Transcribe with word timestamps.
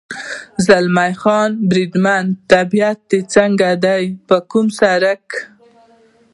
زلمی 0.67 1.11
خان: 1.21 1.51
بریدمنه، 1.69 2.35
طبیعت 2.51 2.97
دې 3.09 3.19
څنګه 3.33 3.69
دی؟ 3.83 4.03
پر 4.27 4.39
کوم 4.51 4.67
سړک. 4.79 5.25